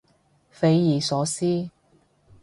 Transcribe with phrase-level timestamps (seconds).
[0.51, 1.69] 匪夷所思